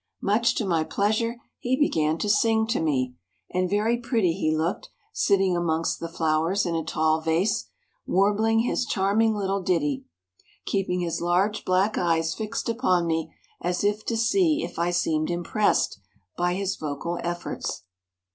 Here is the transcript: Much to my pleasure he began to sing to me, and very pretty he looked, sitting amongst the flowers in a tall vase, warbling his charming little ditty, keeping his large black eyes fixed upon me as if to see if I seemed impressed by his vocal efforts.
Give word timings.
Much 0.21 0.55
to 0.55 0.65
my 0.65 0.83
pleasure 0.83 1.35
he 1.59 1.75
began 1.79 2.17
to 2.17 2.27
sing 2.27 2.65
to 2.65 2.79
me, 2.79 3.13
and 3.51 3.69
very 3.69 3.99
pretty 3.99 4.33
he 4.33 4.49
looked, 4.57 4.89
sitting 5.13 5.55
amongst 5.55 5.99
the 5.99 6.09
flowers 6.09 6.65
in 6.65 6.73
a 6.73 6.83
tall 6.83 7.21
vase, 7.21 7.69
warbling 8.07 8.61
his 8.61 8.87
charming 8.87 9.35
little 9.35 9.61
ditty, 9.61 10.03
keeping 10.65 11.01
his 11.01 11.21
large 11.21 11.63
black 11.65 11.99
eyes 11.99 12.33
fixed 12.33 12.67
upon 12.67 13.05
me 13.05 13.31
as 13.61 13.83
if 13.83 14.03
to 14.03 14.17
see 14.17 14.63
if 14.63 14.79
I 14.79 14.89
seemed 14.89 15.29
impressed 15.29 15.99
by 16.35 16.55
his 16.55 16.77
vocal 16.77 17.19
efforts. 17.23 17.83